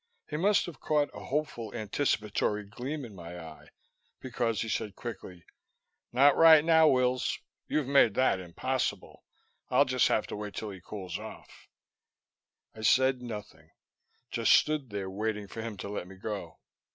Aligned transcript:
He 0.27 0.35
must 0.35 0.65
have 0.65 0.79
caught 0.79 1.11
a 1.13 1.25
hopeful 1.25 1.71
anticipatory 1.75 2.63
gleam 2.63 3.05
in 3.05 3.13
my 3.13 3.39
eye, 3.39 3.67
because 4.19 4.63
he 4.63 4.67
said 4.67 4.95
quickly, 4.95 5.45
"Not 6.11 6.35
right 6.35 6.65
now, 6.65 6.87
Wills. 6.87 7.37
You've 7.67 7.85
made 7.85 8.15
that 8.15 8.39
impossible. 8.39 9.23
I'll 9.69 9.85
just 9.85 10.07
have 10.07 10.25
to 10.25 10.35
wait 10.35 10.55
until 10.55 10.71
he 10.71 10.81
cools 10.81 11.19
off." 11.19 11.67
I 12.73 12.81
said 12.81 13.21
nothing; 13.21 13.69
just 14.31 14.53
stood 14.53 14.89
there 14.89 15.07
waiting 15.07 15.47
for 15.47 15.61
him 15.61 15.77
to 15.77 15.87
let 15.89 16.07
me 16.07 16.15
go. 16.15 16.57